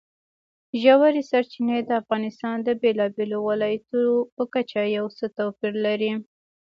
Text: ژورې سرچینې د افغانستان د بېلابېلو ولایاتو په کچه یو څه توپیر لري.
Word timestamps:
ژورې 0.81 1.21
سرچینې 1.31 1.77
د 1.83 1.91
افغانستان 2.01 2.55
د 2.63 2.69
بېلابېلو 2.81 3.37
ولایاتو 3.49 4.01
په 4.35 4.43
کچه 4.53 4.81
یو 4.97 5.05
څه 5.17 5.25
توپیر 5.37 5.73
لري. 5.85 6.11